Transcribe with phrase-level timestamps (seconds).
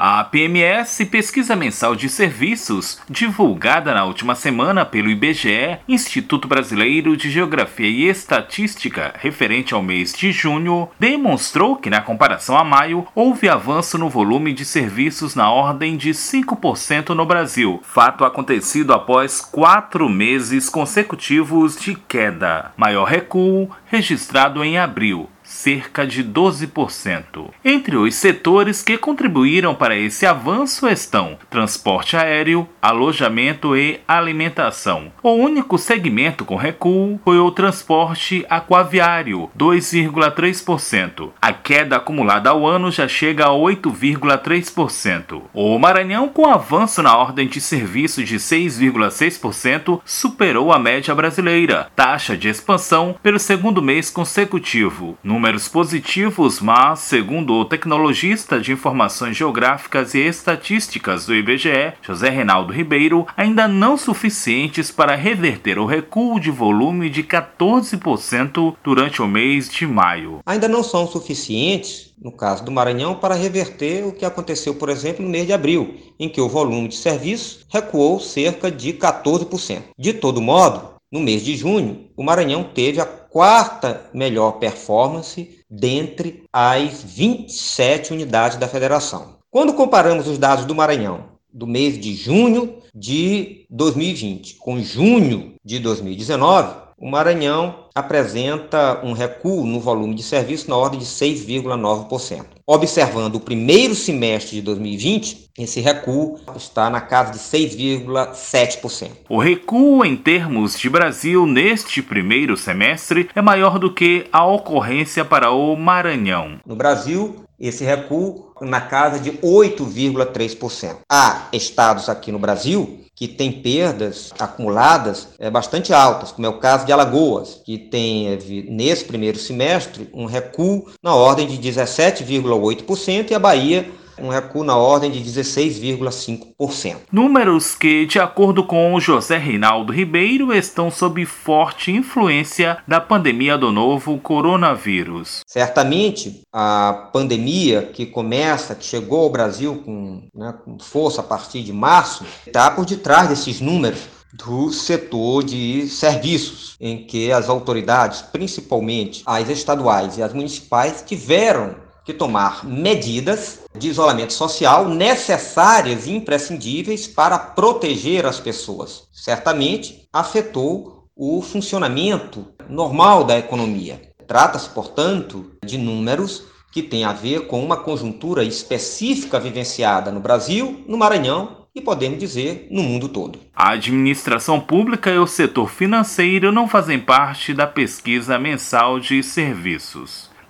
[0.00, 7.28] A PMS, pesquisa mensal de serviços, divulgada na última semana pelo IBGE, Instituto Brasileiro de
[7.28, 13.48] Geografia e Estatística, referente ao mês de junho, demonstrou que, na comparação a maio, houve
[13.48, 20.08] avanço no volume de serviços na ordem de 5% no Brasil, fato acontecido após quatro
[20.08, 27.48] meses consecutivos de queda, maior recuo registrado em abril cerca de 12%.
[27.64, 35.10] Entre os setores que contribuíram para esse avanço estão transporte aéreo, alojamento e alimentação.
[35.22, 41.30] O único segmento com recuo foi o transporte aquaviário, 2,3%.
[41.40, 45.42] A queda acumulada ao ano já chega a 8,3%.
[45.54, 52.36] O Maranhão, com avanço na ordem de serviço de 6,6%, superou a média brasileira, taxa
[52.36, 55.16] de expansão pelo segundo mês consecutivo.
[55.24, 62.28] No números positivos, mas, segundo o tecnologista de informações geográficas e estatísticas do IBGE, José
[62.28, 69.28] Reinaldo Ribeiro, ainda não suficientes para reverter o recuo de volume de 14% durante o
[69.28, 70.40] mês de maio.
[70.44, 75.24] Ainda não são suficientes no caso do Maranhão, para reverter o que aconteceu, por exemplo,
[75.24, 79.82] no mês de abril, em que o volume de serviços recuou cerca de 14%.
[79.96, 86.44] De todo modo, no mês de junho, o Maranhão teve a quarta melhor performance dentre
[86.52, 89.38] as 27 unidades da federação.
[89.50, 95.78] Quando comparamos os dados do Maranhão do mês de junho de 2020 com junho de
[95.78, 102.44] 2019, o Maranhão apresenta um recuo no volume de serviço na ordem de 6,9%.
[102.66, 109.10] Observando o primeiro semestre de 2020, esse recuo está na casa de 6,7%.
[109.28, 115.24] O recuo em termos de Brasil neste primeiro semestre é maior do que a ocorrência
[115.24, 116.58] para o Maranhão.
[116.66, 120.98] No Brasil, esse recuo na casa de 8,3%.
[121.10, 126.60] Há estados aqui no Brasil que têm perdas acumuladas é, bastante altas, como é o
[126.60, 133.34] caso de Alagoas, que teve nesse primeiro semestre um recuo na ordem de 17,8% e
[133.34, 133.90] a Bahia
[134.20, 136.96] um recuo na ordem de 16,5%.
[137.12, 143.70] Números que, de acordo com José Reinaldo Ribeiro, estão sob forte influência da pandemia do
[143.70, 145.40] novo coronavírus.
[145.46, 151.62] Certamente, a pandemia que começa, que chegou ao Brasil com, né, com força a partir
[151.62, 158.22] de março, está por detrás desses números do setor de serviços, em que as autoridades,
[158.22, 166.12] principalmente as estaduais e as municipais, tiveram que tomar medidas de isolamento social necessárias e
[166.12, 169.02] imprescindíveis para proteger as pessoas.
[169.12, 174.00] Certamente afetou o funcionamento normal da economia.
[174.26, 180.82] Trata-se, portanto, de números que têm a ver com uma conjuntura específica vivenciada no Brasil,
[180.88, 183.38] no Maranhão e podemos dizer no mundo todo.
[183.54, 190.30] A administração pública e o setor financeiro não fazem parte da pesquisa mensal de serviços